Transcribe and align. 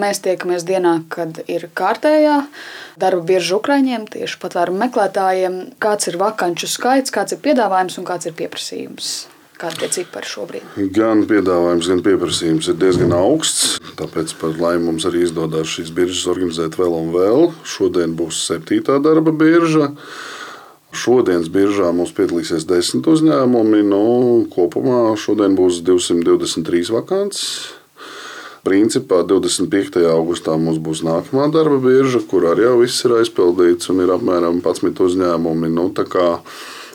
Mēs 0.00 0.22
tiekamies 0.24 0.64
dienā, 0.68 0.94
kad 1.12 1.42
ir 1.50 1.66
kārtējā 1.76 2.38
darba 3.00 3.26
birža 3.32 3.58
Ukraiņiem, 3.58 4.06
tieši 4.14 4.38
patvērumu 4.40 4.80
meklētājiem. 4.86 5.58
Kāds 5.82 6.08
ir 6.08 6.16
vakanču 6.20 6.70
skaits, 6.70 7.12
kāds 7.12 7.36
ir 7.36 7.42
piedāvājums 7.44 7.98
un 8.00 8.08
kāds 8.08 8.30
ir 8.30 8.36
pieprasījums? 8.38 9.12
Kādi 9.60 9.84
ir 9.84 9.92
cipari 9.92 10.24
šobrīd? 10.24 10.68
Gan 10.96 11.26
piedāvājums, 11.28 11.90
gan 11.92 12.00
pieprasījums 12.04 12.70
ir 12.72 12.78
diezgan 12.80 13.12
augsts. 13.12 13.74
Tāpēc 13.98 14.32
par 14.40 14.54
laimi 14.56 14.86
mums 14.86 15.04
arī 15.08 15.26
izdodas 15.26 15.74
šīs 15.74 15.90
biržas 15.92 16.24
organizēt 16.32 16.78
vēl 16.80 16.96
un 16.96 17.10
vēl. 17.12 17.50
Šodien 17.68 18.14
būs 18.16 18.40
septītā 18.46 18.96
darba 19.04 19.34
birža. 19.36 19.90
Šodienas 20.96 21.50
biržā 21.52 21.90
mums 21.92 22.14
piedalīsies 22.16 22.64
desmit 22.70 23.10
uzņēmumi. 23.12 23.82
Nu, 23.90 24.00
kopumā 24.54 25.12
šodien 25.20 25.52
būs 25.58 25.82
223 25.84 26.96
vakants. 26.96 27.44
Principā 28.60 29.22
25. 29.24 30.02
augustā 30.10 30.52
mums 30.60 30.76
būs 30.84 31.00
nākamā 31.06 31.46
darba 31.54 31.78
birža, 31.80 32.20
kur 32.28 32.44
arī 32.50 32.66
jau 32.66 32.74
viss 32.82 33.06
ir 33.08 33.14
aizpildīts 33.16 33.88
un 33.88 34.02
ir 34.04 34.12
apmēram 34.12 34.60
11 34.60 35.00
uzņēmumi. 35.06 35.70
Nu, 35.72 35.86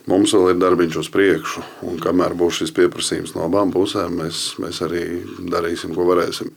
mums 0.10 0.34
vēl 0.36 0.54
ir 0.54 0.60
darbiņš 0.62 0.98
uz 1.02 1.10
priekšu. 1.14 1.64
Un 1.90 2.00
kamēr 2.02 2.36
būs 2.38 2.62
šis 2.62 2.74
pieprasījums 2.76 3.36
no 3.36 3.46
abām 3.48 3.74
pusēm, 3.74 4.20
mēs, 4.22 4.42
mēs 4.62 4.82
arī 4.86 5.04
darīsim, 5.52 5.96
ko 5.98 6.08
varēsim. 6.10 6.52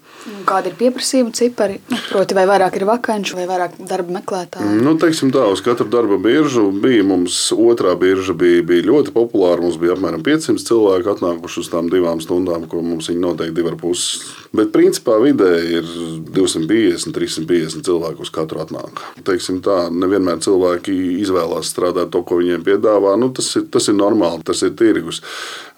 Kāda 0.49 0.71
ir 0.71 0.77
pieprasījuma 0.79 1.35
cipari? 1.37 1.79
Proti, 2.09 2.37
vai 2.37 2.47
vairāk 2.49 2.79
ir 2.79 2.87
vakanču 2.89 3.39
vai 3.39 3.47
vairāk 3.51 3.79
darba 3.89 4.19
meklētāju? 4.19 4.79
Nu, 4.85 4.95
teiksim 5.01 5.33
tā, 5.35 5.45
uz 5.53 5.63
katru 5.65 5.89
darba 5.93 6.19
biržu 6.23 6.69
bija 6.73 7.07
mums 7.07 7.41
otrā 7.57 7.95
birža 7.99 8.37
bija, 8.39 8.65
bija 8.67 8.89
ļoti 8.89 9.15
populāra. 9.17 9.63
Mums 9.65 9.79
bija 9.81 9.97
apmēram 9.97 10.25
500 10.27 10.65
cilvēku 10.69 11.15
atnākuši 11.15 11.63
uz 11.65 11.73
tām 11.73 11.91
divām 11.93 12.23
stundām, 12.25 12.69
ko 12.71 12.83
mums 12.85 13.11
viņi 13.11 13.25
noteikti 13.25 13.57
divi 13.59 13.73
ar 13.73 13.79
pusi. 13.81 14.23
Bet 14.57 14.73
principā 14.73 15.19
vidēji 15.21 15.81
ir 15.81 15.89
250, 16.33 17.13
350 17.17 17.85
cilvēku 17.85 18.25
uz 18.25 18.33
katru 18.33 18.63
atnāk. 18.63 19.03
Teiksim 19.27 19.61
tā, 19.65 19.87
nevienmēr 19.93 20.41
cilvēki 20.45 20.95
izvēlās 21.23 21.69
strādāt 21.73 22.13
to, 22.15 22.23
ko 22.25 22.41
viņiem 22.41 22.65
piedāvā. 22.67 23.17
Nu, 23.21 23.29
tas 23.39 23.49
ir, 23.57 23.67
tas 23.73 23.89
ir 23.89 23.97
normāli, 23.99 24.45
tas 24.47 24.63
ir 24.67 24.75
tirgus. 24.79 25.23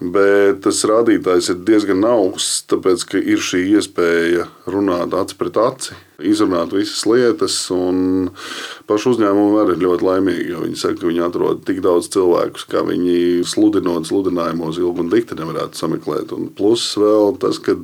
Bet 0.00 0.62
tas 0.64 0.80
rādītājs 0.88 1.52
ir 1.52 1.60
diezgan 1.68 2.04
augsts, 2.08 2.64
tāpēc 2.72 3.04
ka 3.10 3.20
ir 3.20 3.42
šī 3.44 3.66
iespēja 3.76 4.48
runāt 4.70 5.14
aci 5.16 5.36
pret 5.38 5.60
aci, 5.60 5.96
izrunāt 6.24 6.72
visas 6.76 7.04
lietas. 7.08 7.56
Paši 8.88 9.10
uzņēmumi 9.12 9.62
arī 9.62 9.76
ir 9.76 9.84
ļoti 9.84 10.08
laimīgi, 10.08 10.60
viņi 10.64 10.80
saka, 10.80 11.00
ka 11.02 11.10
viņi 11.10 11.24
atrod 11.26 11.64
tik 11.68 11.82
daudz 11.84 12.10
cilvēku, 12.14 12.66
kā 12.72 12.84
viņi 12.88 13.46
sludinot 13.48 14.08
sludinājumos 14.08 14.80
ilgi 14.80 15.04
un 15.04 15.12
dikti 15.12 15.38
nevarētu 15.38 15.80
sameklēt. 15.84 16.32
Un 16.36 16.48
plus 16.56 16.90
vēl 17.00 17.36
tas, 17.42 17.60
ka 17.62 17.76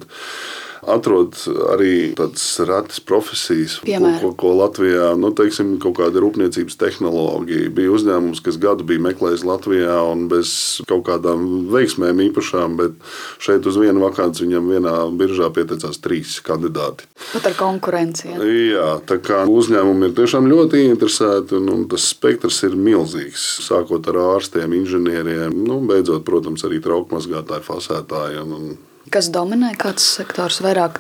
atrod 0.86 1.36
arī 1.74 1.92
tādas 2.16 2.44
retas 2.66 3.00
profesijas, 3.04 3.78
Piemēram. 3.84 4.20
ko, 4.22 4.30
ko, 4.38 4.52
Latvijā, 4.60 5.10
nu, 5.18 5.32
teiksim, 5.36 5.76
kaut 5.82 5.98
kāda 5.98 6.22
rūpniecības 6.22 6.78
tehnoloģija. 6.80 7.72
Bija 7.76 7.92
uzņēmums, 7.96 8.42
kas 8.46 8.58
gadu 8.62 8.86
bija 8.88 9.02
meklējis 9.08 9.44
Latvijā 9.46 9.98
un 10.12 10.26
bez 10.30 10.54
kaut 10.88 11.06
kādām 11.08 11.68
veiksmēm 11.72 12.22
īpašām, 12.28 12.78
bet 12.80 12.96
šeit 13.42 13.66
uz 13.66 13.78
vienu 13.80 14.04
vakanci 14.06 14.46
viņam 14.46 14.72
vienā 14.76 14.96
biržā 15.18 15.50
pieteicās 15.54 16.00
trīs 16.04 16.38
kandidāti. 16.46 17.08
Pat 17.32 17.50
ar 17.50 17.58
konkurenci. 17.58 18.30
Ja? 18.32 18.40
Jā, 18.46 18.88
tā 19.08 19.20
kā 19.22 19.44
uzņēmumi 19.50 20.10
ir 20.10 20.16
tiešām 20.18 20.48
ļoti 20.50 20.86
interesēti 20.86 21.58
un, 21.60 21.70
un 21.74 21.86
tas 21.90 22.08
spektrs 22.14 22.62
ir 22.68 22.78
milzīgs. 22.78 23.46
Sākot 23.66 24.06
ar 24.12 24.22
ārstiem, 24.36 24.74
inženieriem, 24.80 25.54
nu, 25.66 25.80
beidzot, 25.86 26.24
protams, 26.26 26.64
arī 26.66 26.82
trauku 26.84 27.16
mazgātāji, 27.16 27.66
fasētāji. 27.66 28.44
Un, 28.46 28.54
un 28.56 28.95
Kas 29.12 29.28
dominē, 29.30 29.70
kāds 29.78 30.02
sektors 30.16 30.58
vairāk 30.64 30.98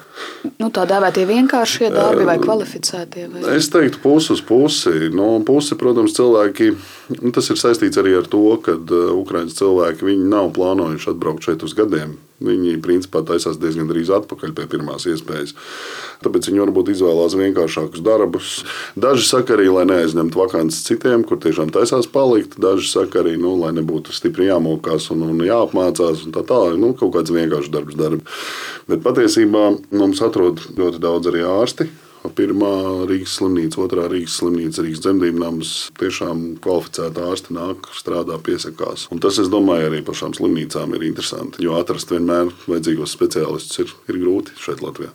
nu, 0.60 0.68
tā 0.70 0.84
dēvētie 0.86 1.24
vienkāršie 1.26 1.88
darbi 1.90 2.26
vai 2.28 2.36
kvalificētie? 2.38 3.24
Vai? 3.32 3.42
Es 3.56 3.66
teiktu, 3.72 3.98
pusi 4.04 4.30
uz 4.36 4.42
pusi. 4.46 5.10
Nu, 5.10 5.32
pusi, 5.46 5.74
protams, 5.80 6.14
cilvēki. 6.14 6.70
Nu, 7.16 7.32
tas 7.34 7.50
ir 7.50 7.58
saistīts 7.58 7.98
arī 7.98 8.14
ar 8.20 8.30
to, 8.30 8.44
ka 8.62 8.78
Ukraiņas 9.16 9.58
cilvēki 9.58 10.16
nav 10.22 10.52
plānojuši 10.54 11.10
atbraukt 11.16 11.48
šeit 11.48 11.66
uz 11.66 11.74
gadiem. 11.78 12.14
Viņi 12.36 12.74
principā 12.84 13.22
taisās 13.24 13.56
diezgan 13.56 13.88
drīz 13.88 14.10
atpakaļ 14.12 14.52
pie 14.58 14.66
pirmās 14.68 15.06
iespējas. 15.08 15.54
Tāpēc 16.20 16.50
viņi 16.50 16.62
varbūt 16.66 16.90
izvēlās 16.92 17.36
vienkāršākus 17.38 18.04
darbus. 18.04 18.50
Daži 18.92 19.24
saka 19.24 19.56
arī, 19.56 19.70
lai 19.72 19.86
neaizņemtu 19.88 20.42
vakances 20.42 20.84
citiem, 20.84 21.24
kur 21.24 21.40
tiešām 21.40 21.72
taisās 21.72 22.08
palikt. 22.12 22.58
Daži 22.60 22.90
saka 22.92 23.22
arī, 23.22 23.38
nu, 23.40 23.54
lai 23.62 23.72
nebūtu 23.78 24.12
stipri 24.12 24.50
jāmokās 24.50 25.08
un, 25.14 25.24
un 25.30 25.44
jāapmācās 25.48 26.26
un 26.28 26.36
tā 26.36 26.44
tālāk. 26.44 26.76
Nu, 26.80 26.92
kaut 26.98 27.14
kāds 27.16 27.32
vienkāršs 27.32 27.72
darbs 27.72 27.96
darbi. 27.96 28.24
Bet 28.90 29.00
patiesībā 29.06 29.70
mums 29.96 30.20
atrod 30.24 30.60
ļoti 30.76 31.00
daudz 31.00 31.32
arī 31.32 31.46
ārsti 31.48 31.88
Pirmā 32.36 32.72
Rīgas 33.08 33.36
slimnīca, 33.38 33.80
otrā 33.84 34.06
Rīgas 34.10 34.38
slimnīca, 34.40 34.84
Rīgas 34.84 35.02
dzemdību 35.04 35.42
nams. 35.42 35.74
Tiešām 36.00 36.44
kvalificēta 36.64 37.26
ārste 37.30 37.56
nāk, 37.56 37.90
strādā, 37.96 38.38
piesakās. 38.42 39.06
Un 39.14 39.22
tas, 39.22 39.40
es 39.42 39.50
domāju, 39.52 39.90
arī 39.90 40.02
pašām 40.06 40.34
slimnīcām 40.36 40.96
ir 40.96 41.06
interesanti, 41.10 41.62
jo 41.66 41.76
atrast 41.78 42.10
vienmēr 42.14 42.50
vajadzīgos 42.66 43.14
speciālistus 43.16 43.84
ir, 43.84 43.94
ir 44.10 44.20
grūti 44.22 44.56
šeit 44.62 44.82
Latvijā. 44.84 45.12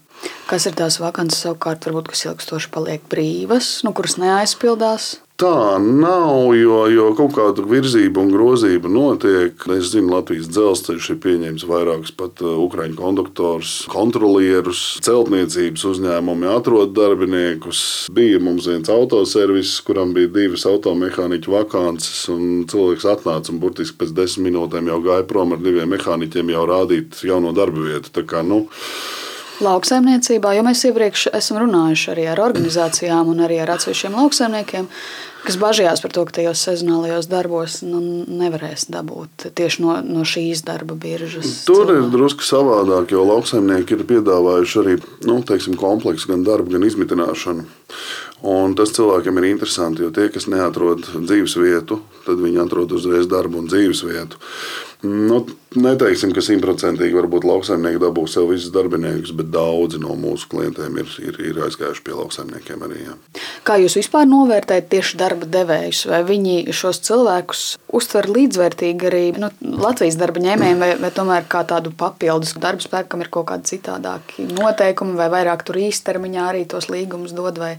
Kas 0.50 0.68
ir 0.70 0.78
tās 0.78 1.00
vakances 1.02 1.42
savukārt, 1.46 1.88
varbūt, 1.88 2.12
kas 2.14 2.26
ilgstoši 2.28 2.72
paliek 2.74 3.04
brīvas, 3.12 3.80
nu, 3.88 3.96
kuras 3.98 4.20
neaizpildās? 4.22 5.16
Tā 5.42 5.80
nav, 5.82 6.52
jo, 6.54 6.84
jo 6.94 7.08
kaut 7.18 7.32
kāda 7.34 7.64
virzība 7.66 8.22
un 8.22 8.28
grozība 8.30 8.90
notiek. 8.94 9.64
Es 9.74 9.88
zinu, 9.90 10.12
Latvijas 10.14 10.52
dzelzceļš 10.54 11.08
ir 11.16 11.18
pieņēmis 11.24 11.66
vairākus 11.66 12.12
pat 12.14 12.44
uh, 12.46 12.60
ukrāņu 12.62 12.94
konduktors, 13.00 13.72
kontrolierus, 13.90 14.84
celtniecības 15.02 15.88
uzņēmumi 15.90 16.46
atrod 16.52 16.94
darbiniekus. 16.94 17.82
Bija 18.14 18.38
mums 18.44 18.68
viens 18.70 18.92
autoservis, 18.94 19.72
kuram 19.88 20.14
bija 20.14 20.30
divas 20.36 20.68
automehāniķu 20.70 21.56
vakances, 21.56 22.28
un 22.30 22.68
cilvēks 22.70 23.10
atnāca 23.16 23.50
un 23.50 23.64
burtiski 23.64 23.98
pēc 23.98 24.14
desmit 24.22 24.52
minūtēm 24.52 24.94
jau 24.94 25.00
gāja 25.08 25.26
prom 25.26 25.58
ar 25.58 25.66
diviem 25.66 25.90
mehāniķiem, 25.90 26.54
jau 26.54 26.68
rādīt 26.70 27.24
jauno 27.26 27.56
darba 27.58 27.88
vietu. 27.88 28.14
Tā 28.14 28.28
kā, 28.30 28.46
nu, 28.46 28.68
lauksaimniecībā, 29.62 30.54
jo 30.58 30.64
mēs 30.66 30.86
iepriekš 30.90 31.28
esam 31.38 31.62
runājuši 31.62 32.14
arī 32.14 32.30
ar 32.32 32.42
organizācijām 32.46 33.30
un 33.34 33.44
arī 33.46 33.60
ar 33.62 33.74
atsevišķiem 33.76 34.18
lauksaimniekiem, 34.18 34.88
kas 35.46 35.58
bažījās 35.62 36.04
par 36.04 36.14
to, 36.16 36.26
ka 36.28 36.38
tajos 36.40 36.64
sezonālajos 36.68 37.30
darbos 37.32 37.80
nu, 37.86 38.02
nevarēs 38.28 38.88
dabūt 38.94 39.50
tieši 39.58 39.84
no, 39.84 39.98
no 40.06 40.26
šīs 40.28 40.64
darba 40.68 40.98
biržas. 41.00 41.64
Tur 41.68 41.86
cilvēku. 41.86 41.98
ir 42.00 42.14
drusku 42.16 42.48
savādāk, 42.48 43.14
jo 43.16 43.26
lauksaimnieki 43.28 43.98
ir 43.98 44.06
piedāvājuši 44.10 44.82
arī 44.84 44.98
nu, 45.28 45.40
teiksim, 45.48 45.78
kompleksu 45.80 46.34
gan 46.34 46.46
darbu, 46.48 46.76
gan 46.76 46.88
izmitināšanu. 46.88 47.68
Un 48.42 48.74
tas 48.74 48.90
cilvēkiem 48.96 49.38
ir 49.38 49.52
interesanti, 49.52 50.02
jo 50.02 50.10
tie, 50.14 50.32
kas 50.34 50.48
neatrod 50.50 51.06
dzīves 51.14 51.58
vietu, 51.62 52.00
tad 52.26 52.42
viņi 52.42 52.64
atrod 52.64 52.96
uzreiz 52.98 53.30
darbu 53.30 53.62
un 53.62 53.70
dzīves 53.70 54.02
vietu. 54.08 54.42
Nu, 55.02 55.40
neteiksim, 55.82 56.30
ka 56.30 56.44
simtprocentīgi 56.46 57.16
varbūt 57.18 57.46
lauksaimnieki 57.50 57.98
dabūs 58.04 58.36
sev 58.36 58.52
visus 58.52 58.70
darbiniekus, 58.74 59.32
bet 59.34 59.48
daudzi 59.50 59.98
no 60.02 60.14
mūsu 60.14 60.46
klientiem 60.52 61.00
ir, 61.02 61.08
ir, 61.26 61.40
ir 61.42 61.62
aizgājuši 61.66 62.04
pie 62.06 62.14
lauksaimniekiem 62.14 62.84
arī. 62.86 63.00
Jā. 63.08 63.16
Kā 63.66 63.80
jūs 63.82 63.98
vispār 63.98 64.30
novērtējat 64.30 64.92
tieši 64.92 65.18
darba 65.18 65.50
devējus? 65.50 66.04
Vai 66.12 66.22
viņi 66.28 66.76
šos 66.78 67.02
cilvēkus 67.08 67.64
uztver 67.98 68.30
līdzvērtīgi 68.30 69.10
arī 69.10 69.24
nu, 69.42 69.50
Latvijas 69.82 70.20
darba 70.22 70.44
ņēmējiem, 70.46 70.86
vai, 70.86 70.92
vai 71.02 71.12
tomēr 71.18 71.50
kā 71.50 71.64
tādu 71.66 71.96
papildus 71.98 72.54
darba 72.62 72.86
spēku, 72.86 73.16
kam 73.16 73.26
ir 73.26 73.34
kaut 73.34 73.50
kādi 73.50 73.74
citādāki 73.74 74.46
noteikumi, 74.54 75.18
vai 75.18 75.32
vairāk 75.34 75.66
tur 75.66 75.82
īstermiņā 75.82 76.46
arī 76.52 76.68
tos 76.70 76.92
līgumus 76.94 77.34
dod, 77.34 77.58
vai 77.58 77.74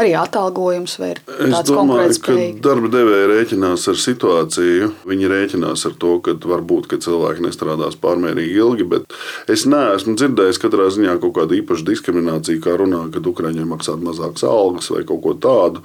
arī 0.00 0.14
atalgojums, 0.18 0.96
vai 1.00 1.12
tāds 1.26 1.72
konkurēts? 1.74 2.20
Darba 2.64 2.90
devēja 2.92 3.28
rēķinās 3.30 3.86
ar 3.92 4.00
situāciju. 4.00 4.90
Viņi 5.10 5.30
rēķinās 5.32 5.86
ar 5.88 5.96
to, 6.02 6.16
ka 6.24 6.36
var 6.50 6.64
būt, 6.66 6.90
ka 6.90 7.00
cilvēki 7.02 7.44
nestrādās 7.46 7.98
pārmērīgi 8.00 8.60
ilgi, 8.60 8.88
bet 8.94 9.18
es 9.50 9.66
neesmu 9.70 10.16
dzirdējis 10.18 10.62
katrā 10.62 10.88
ziņā 10.94 11.18
kaut 11.22 11.36
kādu 11.38 11.58
īpašu 11.60 11.86
diskrimināciju, 11.90 12.62
kā 12.64 12.76
runā, 12.80 13.06
ka 13.14 13.22
Ukraiņiem 13.30 13.70
maksāt 13.74 14.02
mazākas 14.04 14.46
algas 14.48 14.90
vai 14.92 15.04
kaut 15.08 15.24
ko 15.26 15.36
tādu. 15.38 15.84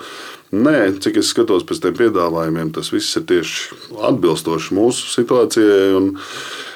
Nē, 0.55 0.95
cik 1.03 1.19
es 1.19 1.31
skatos 1.33 1.65
pēc 1.67 1.81
tiem 1.83 1.97
piedāvājumiem, 1.97 2.71
tas 2.75 2.91
viss 2.93 3.17
ir 3.19 3.25
tieši 3.27 3.75
atbilstoši 4.11 4.77
mūsu 4.77 5.09
situācijai. 5.11 6.05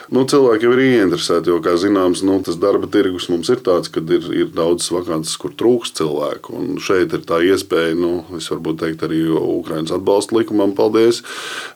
Nu, 0.10 0.24
cilvēki 0.26 0.66
jau 0.66 0.72
ir 0.74 0.80
ieinteresēti, 0.82 1.52
jo, 1.52 1.60
kā 1.62 1.76
zināms, 1.78 2.24
nu, 2.26 2.40
tas 2.42 2.56
darba 2.58 2.88
tirgus 2.90 3.28
mums 3.30 3.52
ir 3.54 3.60
tāds, 3.66 3.92
ka 3.94 4.02
ir, 4.02 4.26
ir 4.34 4.48
daudz 4.58 4.88
vakances, 4.90 5.36
kur 5.38 5.54
trūkst 5.54 6.00
cilvēku. 6.02 6.56
Un 6.58 6.80
šeit 6.82 7.14
ir 7.14 7.22
tā 7.30 7.44
iespēja, 7.46 7.94
nu, 8.00 8.24
es 8.40 8.50
varbūt 8.50 8.82
teikt, 8.82 9.06
arī 9.06 9.22
Ukraiņas 9.38 9.94
atbalsta 10.00 10.40
likumam, 10.40 10.74
paldies, 10.78 11.22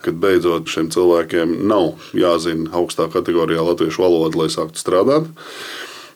ka 0.02 0.16
beidzot 0.26 0.66
šiem 0.66 0.90
cilvēkiem 0.96 1.60
nav 1.70 2.08
jāzina 2.18 2.74
augstā 2.82 3.06
kategorijā 3.14 3.68
latviešu 3.70 4.02
valoda, 4.02 4.42
lai 4.42 4.50
sāktu 4.50 4.82
strādāt 4.82 5.30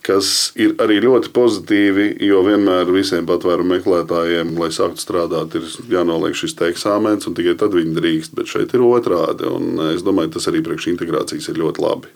kas 0.08 0.30
ir 0.60 0.76
arī 0.84 1.02
ļoti 1.04 1.32
pozitīvi, 1.36 2.06
jo 2.24 2.40
vienmēr 2.46 2.90
visiem 2.96 3.28
patvērumu 3.28 3.76
meklētājiem, 3.76 4.54
lai 4.60 4.70
sāktu 4.74 5.04
strādāt, 5.04 5.58
ir 5.60 5.68
jānoliek 5.92 6.38
šis 6.38 6.56
eksāmens, 6.70 7.28
un 7.28 7.36
tikai 7.38 7.58
tad 7.60 7.76
viņi 7.76 7.98
drīkst. 7.98 8.38
Bet 8.38 8.52
šeit 8.52 8.76
ir 8.78 8.86
otrādi, 8.88 9.50
un 9.52 9.92
es 9.92 10.06
domāju, 10.08 10.38
tas 10.38 10.48
arī 10.52 10.64
priekš 10.66 10.92
integrācijas 10.94 11.52
ir 11.52 11.60
ļoti 11.64 11.84
labi. 11.84 12.14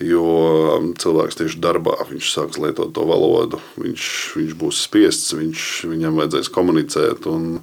Jo 0.00 0.24
cilvēks 0.96 1.36
tieši 1.36 1.60
darbā 1.60 1.98
sāks 2.24 2.56
lietot 2.62 2.94
to 2.96 3.04
valodu, 3.04 3.60
viņš, 3.76 4.06
viņš 4.38 4.54
būs 4.62 4.78
spiests, 4.86 5.34
viņš, 5.36 5.66
viņam 5.90 6.16
vajadzēs 6.22 6.48
komunicēt. 6.54 7.28
Un, 7.28 7.60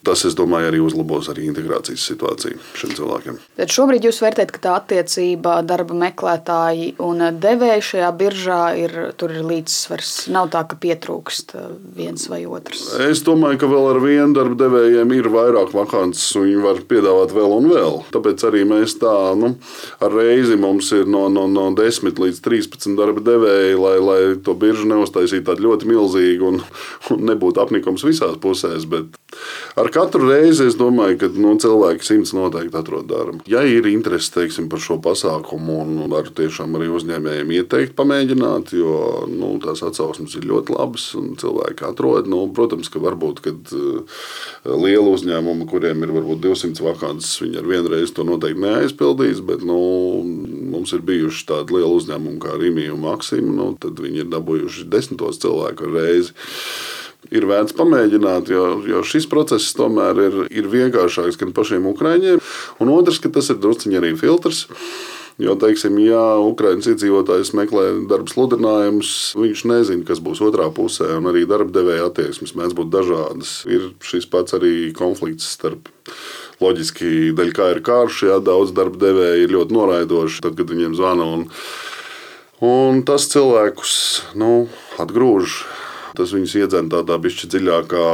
Tas, 0.00 0.22
es 0.24 0.32
domāju, 0.32 0.70
arī 0.70 0.78
uzlabos 0.80 1.26
arī 1.28 1.44
integrācijas 1.50 2.06
situāciju 2.08 2.56
šiem 2.80 2.92
cilvēkiem. 2.96 3.36
Tad 3.60 3.72
šobrīd 3.74 4.06
jūs 4.08 4.22
vērtējat, 4.24 4.52
ka 4.54 4.62
tā 4.64 4.76
attiecība 4.78 5.58
darba 5.66 5.96
meklētāji 6.06 6.94
un 7.04 7.20
devēji 7.36 7.84
šajā 7.90 8.08
biržā 8.16 8.60
ir, 8.80 8.94
ir 9.12 9.34
līdzsvars. 9.44 10.12
Nav 10.32 10.48
tā, 10.54 10.62
ka 10.70 10.78
pietrūkst 10.80 11.52
viens 11.98 12.24
vai 12.32 12.46
otrs. 12.48 12.86
Es 13.04 13.20
domāju, 13.26 13.60
ka 13.60 13.68
vēl 13.68 13.90
ar 13.90 14.00
vienu 14.00 14.38
darba 14.38 14.56
devējiem 14.62 15.12
ir 15.18 15.28
vairāk 15.34 15.74
vakances, 15.76 16.30
un 16.40 16.48
viņi 16.48 16.64
var 16.64 16.80
piedāvāt 16.88 17.36
vēl 17.36 17.56
un 17.58 17.68
vēl. 17.74 18.00
Tāpēc 18.16 18.46
arī 18.48 18.64
mēs 18.72 18.96
tā 19.02 19.14
nu, 19.36 19.52
ar 20.00 20.16
reizi 20.16 20.56
mums 20.60 20.88
ir 20.96 21.12
no, 21.12 21.26
no, 21.28 21.44
no 21.50 21.68
10 21.76 22.24
līdz 22.24 22.40
13 22.48 22.96
darba 22.96 23.20
devēji, 23.28 23.76
lai, 23.76 23.94
lai 24.00 24.18
to 24.40 24.56
biržu 24.56 24.88
neuztaisītu 24.88 25.44
tādu 25.52 25.68
ļoti 25.68 25.92
milzīgu 25.92 26.50
un, 26.54 26.64
un 27.12 27.24
nebūtu 27.28 27.60
apnikums 27.60 28.08
visās 28.08 28.40
pusēs. 28.40 28.88
Bet 28.88 29.20
ar 29.80 29.90
katru 29.94 30.28
reizi 30.28 30.66
es 30.68 30.76
domāju, 30.78 31.18
ka 31.20 31.30
nu, 31.34 31.54
cilvēki 31.60 32.06
simts 32.06 32.34
noteikti 32.36 32.78
atrod 32.80 33.08
darbu. 33.10 33.44
Ja 33.50 33.62
ir 33.66 33.88
interese 33.90 34.32
teiksim, 34.34 34.68
par 34.72 34.82
šo 34.82 34.98
pasākumu, 35.02 35.80
un 35.84 36.12
varu 36.12 36.32
tiešām 36.36 36.76
arī 36.78 36.90
uzņēmējiem 36.96 37.54
ieteikt, 37.58 37.96
pamēģināt, 37.98 38.74
jo 38.76 39.26
nu, 39.30 39.52
tās 39.62 39.84
atsauksmes 39.86 40.36
ir 40.38 40.48
ļoti 40.50 40.76
labas 40.76 41.08
un 41.18 41.34
cilvēki 41.40 41.86
atrod. 41.90 42.30
Nu, 42.30 42.42
protams, 42.54 42.90
ka 42.92 43.02
varbūt 43.02 43.42
kad, 43.44 43.74
uh, 43.76 44.20
liela 44.66 45.14
uzņēmuma, 45.14 45.68
kuriem 45.70 46.04
ir 46.06 46.14
varbūt 46.14 46.42
200 46.44 46.84
vakances, 46.84 47.40
viņi 47.42 47.60
ar 47.62 47.70
vienu 47.70 47.92
reizi 47.94 48.16
to 48.16 48.26
noteikti 48.28 48.64
neaizpildīs. 48.64 49.42
Bet 49.46 49.64
nu, 49.66 49.80
mums 50.74 50.94
ir 50.96 51.04
bijuši 51.06 51.46
tādi 51.50 51.78
lieli 51.78 51.98
uzņēmumi 51.98 52.42
kā 52.42 52.56
Rīgija 52.60 52.94
un 52.96 53.04
Maksima. 53.04 53.52
Nu, 53.60 53.72
tad 53.80 54.00
viņi 54.02 54.24
ir 54.24 54.32
dabūjuši 54.32 54.88
desmitos 54.90 55.40
cilvēku 55.42 55.90
reizi 55.94 56.34
ir 57.28 57.46
vērts 57.48 57.76
pamēģināt, 57.78 58.50
jo, 58.52 58.64
jo 58.88 59.04
šis 59.06 59.28
process 59.30 59.74
tomēr 59.76 60.24
ir, 60.26 60.42
ir 60.50 60.68
vienkāršāks 60.72 61.38
gan 61.40 61.54
pašiem 61.56 61.88
ukrāņiem, 61.92 62.42
un 62.80 62.92
otrs, 62.92 63.20
ka 63.22 63.32
tas 63.32 63.52
ir 63.52 63.60
drusciņi 63.62 64.00
arī 64.00 64.14
filtrs. 64.18 64.66
Jo, 65.40 65.54
teiksim, 65.56 65.94
ja 66.04 66.20
Ukraiņas 66.44 66.90
iedzīvotājs 66.90 67.54
meklē 67.56 67.84
darba 68.10 68.28
sludinājumus, 68.28 69.12
viņš 69.40 69.62
nezina, 69.70 70.04
kas 70.04 70.20
būs 70.20 70.42
otrā 70.44 70.66
pusē, 70.76 71.06
un 71.16 71.30
arī 71.30 71.46
darba 71.48 71.72
devēja 71.78 72.10
attieksmes 72.10 72.52
mēdz 72.58 72.76
būt 72.76 72.90
dažādas. 72.92 73.54
Ir 73.64 73.86
šis 74.04 74.28
pats 74.28 74.58
arī 74.58 74.90
konflikts 74.96 75.48
starp 75.54 75.88
loģiski, 76.60 77.32
daļai 77.38 77.56
kā 77.56 77.70
ir 77.72 77.80
karš, 77.86 78.20
ja 78.28 78.36
daudz 78.44 78.74
darba 78.76 79.00
devēja 79.00 79.40
ir 79.46 79.56
ļoti 79.56 79.78
noraidoši, 79.78 80.44
tad, 80.44 80.60
kad 80.60 80.74
viņiem 80.74 80.98
zvana. 80.98 81.30
Un, 81.38 81.46
un 82.60 83.00
tas 83.08 83.30
cilvēkus 83.32 83.94
nu, 84.36 84.66
atgrūž 85.00 85.62
Tas 86.16 86.32
viņus 86.34 86.56
iedzen 86.58 86.88
tādā 86.90 87.16
bišķi 87.22 87.48
dziļākā 87.52 88.04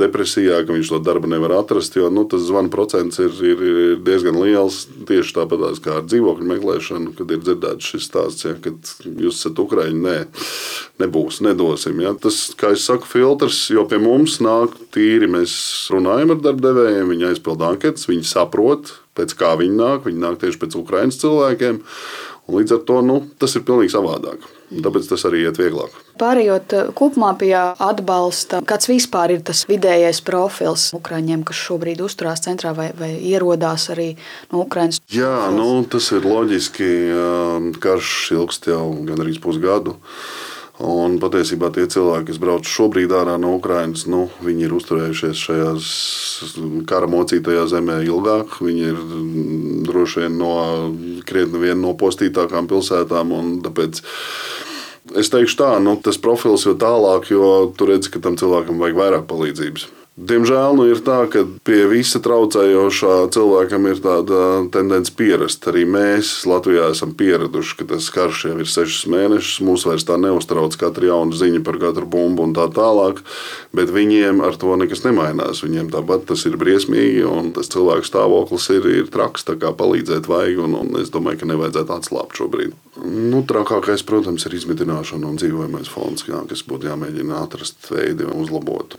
depresijā, 0.00 0.58
ka 0.66 0.74
viņš 0.74 0.90
to 0.92 1.00
darbu 1.04 1.30
nevar 1.30 1.54
atrast. 1.62 1.96
Jo 1.96 2.10
nu, 2.12 2.26
tas 2.28 2.44
zvanu 2.44 2.72
procents 2.72 3.20
ir, 3.22 3.32
ir, 3.40 3.62
ir 3.84 4.02
diezgan 4.04 4.36
liels. 4.42 4.82
Tieši 5.08 5.36
tāpat 5.38 5.80
kā 5.84 5.98
ar 6.00 6.06
dzīvokļu 6.08 6.48
meklēšanu, 6.52 7.14
kad 7.18 7.32
ir 7.32 7.42
dzirdēts 7.44 7.92
šis 7.94 8.08
stāsts, 8.10 8.46
ja, 8.46 8.54
kad 8.60 8.92
jūs 9.06 9.40
esat 9.40 9.62
Ukraiņi. 9.64 10.00
Nē, 10.02 10.16
nebūs, 11.02 11.40
nedosim. 11.46 12.02
Ja. 12.04 12.14
Tas, 12.18 12.44
kā 12.58 12.74
jau 12.74 12.82
saku, 12.84 13.08
filtrs, 13.08 13.64
jo 13.72 13.86
pie 13.88 14.00
mums 14.02 14.38
nāk 14.44 14.76
tīri. 14.94 15.30
Mēs 15.32 15.54
runājam 15.92 16.36
ar 16.36 16.42
darbdevējiem, 16.44 17.12
viņi 17.14 17.30
aizpild 17.32 17.64
anketas, 17.66 18.08
viņi 18.10 18.28
saprot, 18.28 18.96
pēc 19.16 19.36
kā 19.38 19.54
viņi 19.60 19.78
nāk. 19.80 20.08
Viņi 20.08 20.26
nāk 20.26 20.42
tieši 20.42 20.60
pēc 20.60 20.80
Ukraiņas 20.82 21.22
cilvēkiem. 21.24 21.84
Līdz 22.52 22.76
ar 22.76 22.82
to 22.88 23.04
nu, 23.06 23.22
tas 23.40 23.54
ir 23.56 23.64
pilnīgi 23.64 23.94
savādāk. 23.94 24.44
Tāpēc 24.82 25.08
tas 25.10 25.26
arī 25.28 25.44
iet 25.46 25.60
vieglāk. 25.60 25.94
Pārējot 26.20 26.76
eh, 26.76 26.92
kopumā 26.96 27.32
pie 27.40 27.54
atbalsta, 27.56 28.62
kāds 28.68 28.88
vispār 28.90 29.36
ir 29.36 29.44
tas 29.46 29.64
vidējais 29.70 30.22
profils 30.24 30.90
Ukrāņiem, 30.96 31.44
kas 31.48 31.60
šobrīd 31.66 32.02
uzturās 32.04 32.44
centrā 32.44 32.72
vai, 32.76 32.90
vai 32.98 33.12
ierodās 33.18 33.88
arī 33.92 34.12
no 34.52 34.64
Ukraiņas? 34.66 35.02
Jā, 35.12 35.50
nu, 35.54 35.82
tas 35.90 36.12
ir 36.16 36.24
loģiski. 36.28 36.88
Karš 37.82 38.14
ilgst 38.36 38.70
jau 38.70 38.86
gandrīz 39.06 39.40
pusgadu. 39.42 39.98
Un 40.82 41.18
patiesībā 41.22 41.68
tie 41.70 41.84
cilvēki, 41.86 42.30
kas 42.30 42.38
brauc 42.42 42.66
šobrīd 42.66 43.12
ārā 43.14 43.36
no 43.38 43.52
Ukrainas, 43.58 44.06
nu, 44.10 44.24
viņi 44.42 44.64
ir 44.66 44.72
uzturējušies 44.74 45.42
šajās 45.46 45.90
kara 46.90 47.06
mocītajā 47.12 47.66
zemē 47.70 48.00
ilgāk. 48.08 48.56
Viņi 48.64 48.88
ir 48.88 48.96
mm, 48.98 49.76
droši 49.86 50.24
vien 50.24 50.40
no 50.40 50.54
krietni 51.28 51.60
vien 51.62 51.78
no 51.84 51.92
postītākām 51.98 52.70
pilsētām. 52.72 53.30
Tāpēc 53.66 54.02
es 55.18 55.32
teikšu 55.32 55.58
tā, 55.58 55.72
nu, 55.82 55.96
tas 56.02 56.20
profils 56.20 56.66
jau 56.68 56.76
tālāk, 56.78 57.32
jo 57.32 57.72
tur 57.78 57.94
redz, 57.94 58.10
ka 58.12 58.22
tam 58.22 58.38
cilvēkam 58.40 58.80
vajag 58.82 59.02
vairāk 59.02 59.28
palīdzības. 59.30 59.90
Diemžēl 60.12 60.74
nu 60.76 60.84
ir 60.92 60.98
tā, 61.00 61.22
ka 61.32 61.40
pie 61.64 61.86
visa 61.88 62.20
traucējošā 62.20 63.14
cilvēkam 63.32 63.86
ir 63.88 64.00
tāda 64.04 64.40
tendence 64.68 65.08
pierast. 65.16 65.64
Arī 65.70 65.86
mēs 65.88 66.34
Latvijā 66.44 66.90
esam 66.92 67.14
pieraduši, 67.16 67.78
ka 67.78 67.86
tas 67.94 68.10
karš 68.12 68.42
jau 68.50 68.58
ir 68.60 68.68
sešus 68.68 69.06
mēnešus. 69.08 69.62
Mūs 69.64 69.86
vairs 69.88 70.04
tā 70.04 70.18
neuztrauc 70.20 70.76
katra 70.76 71.08
jauna 71.08 71.32
ziņa 71.32 71.62
par 71.64 71.80
katru 71.80 72.04
bumbu 72.12 72.44
un 72.44 72.52
tā 72.52 72.68
tālāk. 72.76 73.24
Bet 73.72 73.88
viņiem 73.88 74.44
ar 74.44 74.60
to 74.60 74.76
nekas 74.76 75.00
nemainās. 75.06 75.64
Viņiem 75.64 75.88
tāpat 75.96 76.28
tas 76.28 76.44
ir 76.44 76.60
briesmīgi 76.60 77.24
un 77.24 77.54
tas 77.56 77.72
cilvēku 77.72 78.04
stāvoklis 78.04 78.68
ir, 78.76 78.90
ir 78.92 79.08
traks. 79.08 79.48
Tā 79.48 79.56
kā 79.56 79.72
palīdzēt 79.72 80.28
vajag 80.28 80.60
un, 80.68 80.76
un 80.76 81.00
es 81.00 81.08
domāju, 81.08 81.40
ka 81.40 81.54
nevajadzētu 81.54 81.96
atslābt 81.96 82.36
šobrīd. 82.36 82.76
Nu, 83.02 83.40
trakākais, 83.48 84.04
protams, 84.06 84.44
ir 84.46 84.54
izmitināšana 84.54 85.26
un 85.26 85.38
dzīvojamais 85.40 85.88
fonds, 85.90 86.22
jā, 86.28 86.38
kas 86.46 86.62
būtu 86.68 86.86
jāmēģina 86.86 87.40
atrast 87.42 87.88
veidi 87.90 88.28
un 88.28 88.36
uzlabot. 88.44 88.94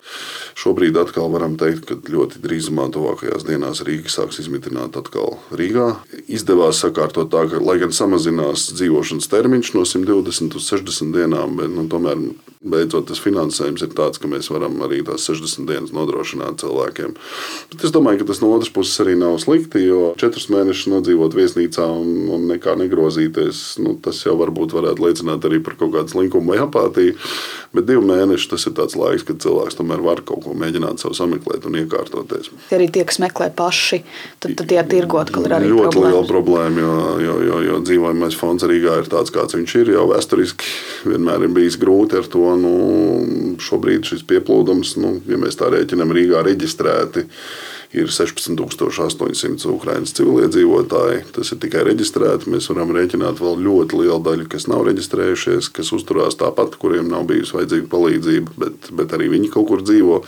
Šobrīd 0.59 0.97
atkal 0.99 1.31
varam 1.31 1.55
teikt, 1.59 1.87
ka 1.87 1.95
ļoti 2.11 2.41
drīzumā, 2.43 2.89
tuvākajās 2.91 3.47
dienās 3.47 3.83
Rīga 3.87 4.11
sāks 4.11 4.41
izmitināt 4.43 4.97
atkal 4.99 5.37
Rīgā. 5.55 5.87
Izdevās 6.27 6.83
sakārtot 6.83 7.31
tā, 7.31 7.45
ka, 7.51 7.63
lai 7.63 7.77
gan 7.79 7.95
samazinās 7.95 8.73
dzīvošanas 8.75 9.31
termiņš 9.31 9.75
no 9.77 9.85
120 9.87 10.59
uz 10.59 10.67
60 10.73 11.15
dienām, 11.15 11.55
bet 11.61 11.71
nu, 11.71 11.87
tomēr 11.91 12.27
beidzot 12.63 13.09
tas 13.09 13.21
finansējums 13.23 13.83
ir 13.83 13.91
tāds, 13.95 14.19
ka 14.21 14.29
mēs 14.31 14.49
varam 14.51 14.79
arī 14.85 15.01
tās 15.05 15.27
60 15.27 15.67
dienas 15.69 15.93
nodrošināt 15.95 16.61
cilvēkiem. 16.63 17.15
Bet 17.73 17.83
es 17.87 17.93
domāju, 17.95 18.21
ka 18.21 18.29
tas 18.31 18.41
no 18.43 18.53
otras 18.55 18.71
puses 18.73 18.99
arī 19.03 19.15
nav 19.19 19.35
slikti, 19.43 19.83
jo 19.83 20.13
četrus 20.19 20.49
mēnešus 20.53 20.91
nodzīvot 20.93 21.35
viesnīcā 21.37 21.87
un, 21.91 22.13
un 22.33 22.47
nekā 22.53 22.77
negrozīties, 22.79 23.63
nu, 23.83 23.92
tas 24.03 24.21
jau 24.25 24.35
varbūt 24.39 24.73
varētu 24.75 25.03
liecināt 25.05 25.45
arī 25.47 25.59
par 25.63 25.77
kaut 25.79 25.93
kādu 25.95 26.13
slinkumu 26.13 26.53
vai 26.53 26.61
apātiju. 26.63 27.15
Bet 27.73 27.87
divi 27.89 28.03
mēneši 28.05 28.49
tas 28.51 28.67
ir 28.69 28.75
tāds 28.77 28.97
laiks, 28.99 29.25
kad 29.27 29.41
cilvēks 29.43 29.77
tomēr 29.79 30.03
var 30.05 30.21
kaut 30.25 30.43
ko 30.45 30.53
mēģināt 30.57 31.01
sev 31.01 31.15
sameklēt 31.17 31.65
un 31.69 31.79
iekārtoties. 31.81 32.51
Ja 32.69 32.77
arī 32.77 32.89
tie, 32.93 33.05
kas 33.09 33.19
meklē 33.23 33.49
paši, 33.57 34.03
tad, 34.37 34.55
tad 34.59 34.69
tie 34.69 34.81
tirgo 34.89 35.21
atkal 35.21 35.47
ir 35.47 35.57
arī 35.57 35.71
ļoti 35.71 35.89
problēmas. 35.89 36.13
liela 36.13 36.29
problēma, 36.29 36.83
jo, 36.85 36.95
jo, 37.25 37.37
jo, 37.49 37.59
jo 37.67 37.81
dzīvojamais 37.89 38.37
fonds 38.39 38.67
Rīgā 38.69 38.99
ir 39.01 39.11
tāds, 39.11 39.33
kāds 39.33 39.57
viņš 39.57 39.75
ir 39.81 39.93
jau 39.95 40.07
vēsturiski. 40.11 40.71
Vienmēr 41.09 41.47
ir 41.47 41.53
bijis 41.55 41.79
grūti 41.81 42.21
ar 42.21 42.29
to 42.29 42.55
nu, 42.59 42.73
šobrīd 43.63 44.09
šis 44.09 44.25
pieplūdums, 44.29 44.95
nu, 45.01 45.17
ja 45.29 45.39
mēs 45.41 45.57
tā 45.59 45.71
rēķinām, 45.73 46.13
Rīgā 46.13 46.45
reģistrēti. 46.45 47.27
Ir 47.93 48.09
16,800 48.09 49.69
Ukrāņu 49.69 50.09
civiliedzīvotāji. 50.17 51.19
Tas 51.35 51.51
ir 51.53 51.59
tikai 51.61 51.83
reģistrēti. 51.85 52.49
Mēs 52.49 52.65
varam 52.71 52.89
rēķināt 52.95 53.37
vēl 53.37 53.61
ļoti 53.67 53.99
lielu 53.99 54.17
daļu, 54.25 54.47
kas 54.49 54.65
nav 54.71 54.87
reģistrējušies, 54.87 55.69
kas 55.75 55.93
uzturās 55.93 56.39
tāpat, 56.39 56.79
kuriem 56.81 57.11
nav 57.11 57.27
bijusi 57.29 57.53
vajadzīga 57.53 57.89
palīdzība, 57.91 58.57
bet, 58.63 58.89
bet 58.97 59.13
arī 59.13 59.29
viņi 59.35 59.51
kaut 59.53 59.69
kur 59.69 59.85
dzīvo. 59.85 60.19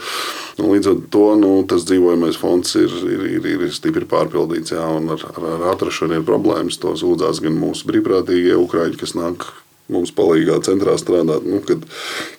Un 0.61 0.71
līdz 0.75 0.91
ar 0.93 1.01
to 1.11 1.25
nu, 1.41 1.51
tas 1.65 1.87
dzīvojamais 1.89 2.37
fonds 2.37 2.77
ir, 2.77 2.93
ir, 3.09 3.25
ir, 3.33 3.49
ir 3.57 3.73
stipri 3.73 4.05
pārpildīts. 4.13 4.75
Jā, 4.77 4.85
ar, 4.85 5.27
ar, 5.33 5.51
ar 5.57 5.67
atrašanu 5.73 6.19
ir 6.19 6.27
problēmas. 6.29 6.77
To 6.85 6.93
sūdzās 7.01 7.41
gan 7.41 7.57
mūsu 7.57 7.89
brīvprātīgie 7.89 8.53
ukrāņi, 8.61 9.01
kas 9.01 9.17
nāk 9.17 9.49
mums 9.91 10.13
palīdzā 10.15 10.61
centrā 10.65 10.95
strādāt, 11.01 11.45
nu, 11.45 11.61
kad, 11.65 11.83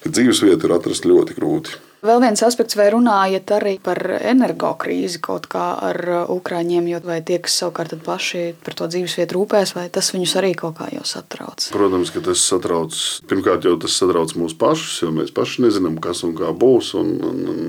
kad 0.03 0.15
dzīvesvieta 0.15 0.67
ir 0.67 0.79
atrast 0.79 1.07
ļoti 1.07 1.37
grūti. 1.39 1.77
Vēl 2.07 2.21
viens 2.23 2.43
aspekts, 2.47 2.77
vai 2.79 2.87
runājat 2.95 3.51
arī 3.57 3.77
par 3.83 3.99
energokrīzi 4.17 5.21
kaut 5.25 5.49
kā 5.51 5.65
ar 5.89 5.99
ukrāņiem, 6.33 6.87
jo 6.93 7.01
vai 7.07 7.19
tie, 7.27 7.41
kas 7.43 7.59
savukārt 7.63 7.97
paši 8.07 8.45
par 8.63 8.77
to 8.79 8.89
dzīvesvietu 8.93 9.39
rūpēs, 9.39 9.75
vai 9.79 9.89
tas 9.93 10.13
viņus 10.15 10.37
arī 10.41 10.53
kaut 10.59 10.79
kā 10.79 10.91
jau 10.95 11.03
satrauc? 11.09 11.69
Protams, 11.75 12.13
ka 12.15 12.23
tas 12.29 12.45
satrauc. 12.47 12.95
Pirmkārt, 13.31 13.67
jau 13.67 13.75
tas 13.83 13.99
satrauc 13.99 14.37
mūs 14.39 14.55
pašus, 14.59 15.01
jo 15.03 15.13
mēs 15.15 15.35
paši 15.35 15.67
nezinām, 15.67 15.99
kas 16.03 16.23
un 16.27 16.37
kā 16.39 16.53
būs. 16.55 16.95
Un, 17.01 17.13
un, 17.27 17.43
un 17.51 17.63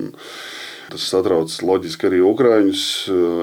Tas 0.88 1.04
satrauc 1.12 1.52
loģiski 1.68 2.08
arī 2.08 2.22
Ukrāņus. 2.24 2.84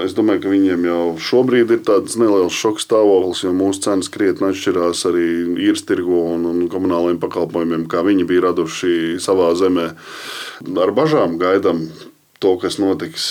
Es 0.06 0.14
domāju, 0.16 0.44
ka 0.44 0.52
viņiem 0.52 0.86
jau 0.88 1.02
šobrīd 1.20 1.74
ir 1.76 1.82
tāds 1.84 2.16
neliels 2.20 2.56
šoks 2.56 2.86
stāvoklis, 2.86 3.42
jo 3.44 3.52
mūsu 3.56 3.84
cenas 3.84 4.08
krietni 4.12 4.48
atšķirās 4.48 5.04
arī 5.10 5.26
īres 5.66 5.84
tirgu 5.84 6.22
un, 6.32 6.48
un 6.48 6.64
komunālajiem 6.72 7.20
pakalpojumiem, 7.20 7.84
kā 7.92 8.00
viņi 8.06 8.24
bija 8.30 8.46
raduši 8.48 9.20
savā 9.22 9.52
zemē. 9.60 9.90
Ar 10.80 10.94
bažām 10.96 11.36
gaidām 11.42 11.84
to, 12.40 12.56
kas 12.60 12.80
notiks 12.80 13.26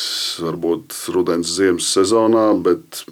varbūt 0.46 0.94
rudens, 1.14 1.50
ziemas 1.58 1.90
sezonā, 1.98 2.52
bet 2.62 3.04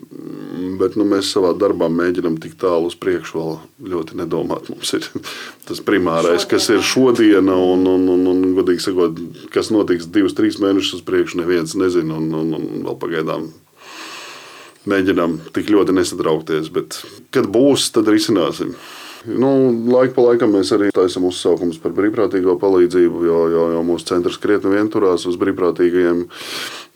Bet 0.82 0.96
nu, 1.00 1.06
mēs 1.08 1.30
savā 1.34 1.52
darbā 1.58 1.88
mēģinām 1.92 2.36
tik 2.42 2.56
tālu 2.60 2.90
uz 2.90 2.96
priekšu, 3.00 3.38
vēl 3.38 3.92
ļoti 3.94 4.18
nedomāt. 4.20 4.70
Mums 4.72 4.94
ir 4.98 5.06
tas 5.68 5.82
primārais, 5.86 6.46
kas 6.50 6.70
ir 6.74 6.84
šodiena, 6.86 7.56
un, 7.56 7.86
un, 7.90 8.08
un, 8.16 8.26
un 8.32 8.51
godīgi 8.62 8.86
sakot, 8.86 9.20
kas 9.52 9.74
notiks 9.74 10.08
divus, 10.14 10.38
trīs 10.38 10.62
mēnešus 10.62 11.02
uz 11.02 11.04
priekšu, 11.10 11.42
neviens 11.42 11.76
nezina. 11.76 12.22
Un, 12.22 12.32
un, 12.38 12.56
un 12.56 12.88
vēl 12.88 12.98
pagaidām 13.02 13.52
mēģinām 14.90 15.38
tik 15.54 15.70
ļoti 15.74 15.98
nesatraukties. 15.98 16.72
Bet, 16.74 17.02
kad 17.34 17.50
būs, 17.52 17.92
tad 17.96 18.10
risināsim. 18.12 18.76
Nu, 19.22 19.70
laika 19.94 20.16
pa 20.16 20.24
laikam 20.32 20.56
mēs 20.56 20.72
arī 20.74 20.88
taisām 20.96 21.28
uzsaukumus 21.30 21.78
par 21.82 21.94
brīvprātīgo 21.94 22.56
palīdzību, 22.62 23.20
jo, 23.28 23.42
jo, 23.54 23.66
jo 23.76 23.84
mūsu 23.86 24.08
centrs 24.10 24.40
krietni 24.42 24.72
vien 24.74 24.90
turās 24.90 25.28
uz 25.30 25.38
brīvprātīgajiem. 25.42 26.24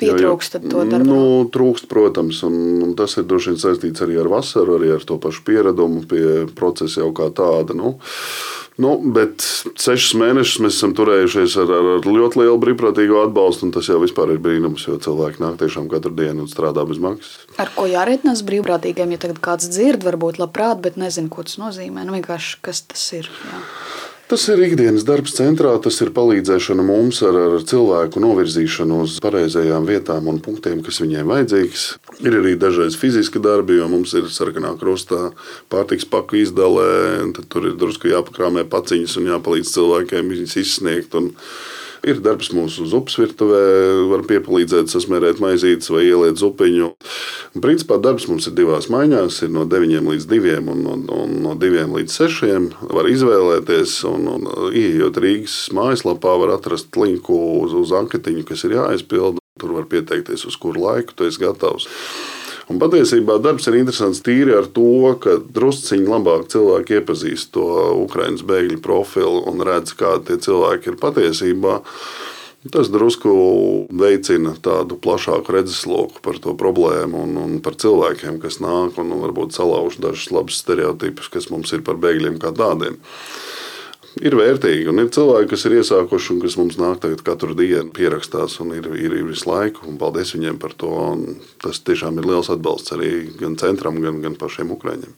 Pietrūkst 0.01 0.57
to 0.65 0.88
darbu? 0.89 1.05
Nu, 1.05 1.19
trūkst, 1.53 1.86
protams, 1.91 2.41
un, 2.48 2.57
un 2.88 2.95
tas 2.98 3.13
ir 3.19 3.27
droši 3.29 3.53
vien 3.53 3.62
saistīts 3.62 4.01
arī 4.03 4.17
ar 4.24 4.31
vasaru, 4.31 4.79
arī 4.79 4.89
ar 4.95 5.05
to 5.05 5.19
pašu 5.22 5.45
pieradumu 5.45 6.01
pie 6.10 6.25
procesa 6.57 7.03
jau 7.03 7.12
kā 7.15 7.29
tāda. 7.38 7.77
Nu, 7.77 7.93
Nu, 8.82 8.98
bet 9.15 9.44
sešus 9.79 10.17
mēnešus 10.20 10.60
mēs 10.65 10.75
esam 10.75 10.91
turējušies 10.98 11.53
ar, 11.63 11.70
ar, 11.77 11.89
ar 11.94 12.08
ļoti 12.10 12.41
lielu 12.41 12.58
brīvprātīgo 12.60 13.22
atbalstu, 13.24 13.70
un 13.70 13.72
tas 13.75 13.88
jau 13.88 14.01
ir 14.03 14.41
brīnums, 14.44 14.84
jo 14.89 14.98
cilvēki 15.00 15.39
nāk 15.44 15.55
tiešām 15.62 15.88
katru 15.91 16.12
dienu 16.17 16.44
un 16.44 16.51
strādā 16.51 16.84
bez 16.89 17.00
maksas. 17.00 17.46
Ar 17.62 17.72
ko 17.77 17.88
jārēķinās 17.88 18.44
brīvprātīgiem, 18.48 19.15
ja 19.15 19.22
kāds 19.48 19.72
dzird, 19.72 20.03
varbūt 20.03 20.41
labprāt, 20.44 20.84
bet 20.84 21.00
nezinu, 21.00 21.32
ko 21.32 21.48
tas 21.48 21.55
nozīmē? 21.62 22.03
Nu, 22.03 22.20
kas 22.27 22.84
tas 22.91 23.08
ir? 23.15 23.32
Jā. 23.48 23.63
Tas 24.25 24.41
ir 24.50 24.58
ikdienas 24.65 25.03
darbs 25.05 25.36
centrā, 25.38 25.75
tas 25.77 26.00
ir 26.01 26.10
palīdzēšana 26.15 26.82
mums 26.82 27.20
ar, 27.27 27.36
ar 27.38 27.65
cilvēku 27.70 28.24
novirzīšanu 28.24 29.03
uz 29.03 29.20
pareizajām 29.22 29.86
vietām 29.86 30.25
un 30.32 30.39
punktiem, 30.41 30.82
kas 30.86 30.98
viņiem 31.03 31.29
vajadzīgs. 31.29 31.84
Ir 32.25 32.39
arī 32.39 32.55
dažreiz 32.58 32.98
fiziski 32.98 33.38
darbi, 33.44 33.77
jo 33.77 33.86
mums 33.91 34.15
ir 34.17 34.25
sarkanā 34.34 34.74
krustā 34.82 35.27
pārtiks 35.70 36.10
paku 36.10 36.41
izdalē, 36.41 36.89
tad 37.38 37.46
tur 37.53 37.70
ir 37.70 37.77
drusku 37.77 38.10
jāpakrāmē 38.10 38.65
paciņas 38.72 39.13
un 39.22 39.29
jāpalīdz 39.29 39.75
cilvēkiem 39.77 40.34
viņas 40.34 40.58
izsniegt. 40.63 41.13
Un, 41.22 41.29
Ir 42.05 42.19
darbs 42.21 42.51
mūsu 42.53 42.85
upes 42.93 43.15
virtuvē, 43.17 43.62
var 44.12 44.24
piepalīdzēt, 44.29 44.91
sasmērēt 44.91 45.39
maizītes 45.41 45.89
vai 45.89 46.03
ieliet 46.05 46.38
zupiņu. 46.38 46.91
Principā 47.63 47.97
darbs 48.01 48.27
mums 48.29 48.45
ir 48.50 48.53
divās 48.57 48.91
maiņās, 48.93 49.39
ir 49.47 49.53
no 49.55 49.65
9 49.69 50.05
līdz 50.12 50.27
2 50.29 50.59
un, 50.62 50.83
un, 50.91 51.07
un 51.09 51.33
no 51.41 51.55
2 51.57 51.88
līdz 51.95 52.19
6. 52.19 52.77
Var 52.93 53.09
izvēlēties, 53.09 53.97
un, 54.12 54.29
un 54.35 54.45
ieejot 54.69 55.17
Rīgas 55.24 55.57
mājaslapā, 55.74 56.35
var 56.43 56.53
atrast 56.59 56.93
linku 57.00 57.39
uz, 57.63 57.74
uz 57.74 57.95
anketiņu, 57.97 58.45
kas 58.51 58.67
ir 58.67 58.77
jāizpilda. 58.77 59.41
Tur 59.62 59.71
var 59.71 59.89
pieteikties, 59.89 60.43
uz 60.45 60.57
kuru 60.59 60.83
laiku 60.83 61.15
tu 61.15 61.25
esi 61.25 61.39
gatavs. 61.41 61.88
Un 62.65 62.79
patiesībā 62.81 63.38
darbs 63.45 63.67
ir 63.69 63.77
interesants 63.77 64.24
tīri 64.25 64.55
ar 64.57 64.65
to, 64.74 65.13
ka 65.22 65.38
drusciņi 65.53 66.07
labāk 66.10 66.48
cilvēki 66.50 66.98
iepazīst 67.00 67.51
to 67.53 67.65
Ukraiņas 68.07 68.45
bēgļu 68.50 68.79
profilu 68.86 69.43
un 69.51 69.62
redz, 69.67 69.93
kādi 69.98 70.31
tie 70.31 70.39
cilvēki 70.48 70.91
ir 70.91 70.98
patiesībā. 71.01 71.75
Tas 72.74 72.89
drusku 72.89 73.29
veicina 73.93 74.55
tādu 74.65 74.98
plašāku 74.98 75.53
redzesloku 75.53 76.24
par 76.25 76.39
to 76.41 76.55
problēmu 76.57 77.22
un, 77.27 77.36
un 77.38 77.60
par 77.62 77.77
cilvēkiem, 77.77 78.39
kas 78.41 78.57
nāk 78.57 78.98
un 78.98 79.13
varbūt 79.22 79.53
salauž 79.53 80.00
dažus 80.01 80.31
labus 80.34 80.57
stereotipus, 80.63 81.29
kas 81.29 81.51
mums 81.53 81.75
ir 81.77 81.86
par 81.86 82.01
bēgļiem 82.01 82.41
kā 82.41 82.50
tādiem 82.57 82.98
ir 84.22 84.38
vērtīgi. 84.39 84.88
Un 84.91 85.03
ir 85.03 85.12
cilvēki, 85.15 85.50
kas 85.53 85.65
ir 85.67 85.77
iesākuši 85.79 86.34
un 86.36 86.41
kas 86.43 86.57
mums 86.60 86.79
nāk 86.81 87.01
tagad 87.03 87.24
katru 87.25 87.57
dienu 87.57 87.91
pierakstās 87.95 88.60
un 88.63 88.75
ir, 88.77 88.89
ir, 88.95 89.15
ir 89.19 89.27
visu 89.27 89.50
laiku. 89.50 89.89
Paldies 90.01 90.36
viņiem 90.38 90.60
par 90.62 90.75
to. 90.77 90.91
Un 91.15 91.39
tas 91.63 91.81
tiešām 91.86 92.19
ir 92.22 92.29
liels 92.31 92.51
atbalsts 92.53 92.95
arī 92.95 93.13
gan 93.39 93.57
centram, 93.62 94.01
gan, 94.03 94.22
gan 94.24 94.39
pašiem 94.39 94.75
ukraiņiem. 94.75 95.15